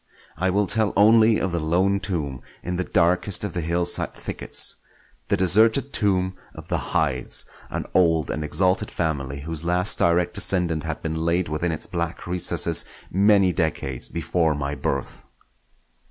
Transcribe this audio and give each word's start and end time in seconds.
I 0.35 0.49
will 0.49 0.65
tell 0.65 0.93
only 0.97 1.37
of 1.39 1.51
the 1.51 1.59
lone 1.59 1.99
tomb 1.99 2.41
in 2.63 2.75
the 2.77 2.83
darkest 2.83 3.43
of 3.43 3.53
the 3.53 3.61
hillside 3.61 4.15
thickets; 4.15 4.77
the 5.27 5.37
deserted 5.37 5.93
tomb 5.93 6.35
of 6.55 6.69
the 6.69 6.95
Hydes, 6.97 7.45
an 7.69 7.85
old 7.93 8.31
and 8.31 8.43
exalted 8.43 8.89
family 8.89 9.41
whose 9.41 9.63
last 9.63 9.99
direct 9.99 10.33
descendant 10.33 10.85
had 10.85 11.03
been 11.03 11.17
laid 11.23 11.49
within 11.49 11.71
its 11.71 11.85
black 11.85 12.25
recesses 12.25 12.83
many 13.11 13.53
decades 13.53 14.09
before 14.09 14.55
my 14.55 14.73
birth. 14.73 15.23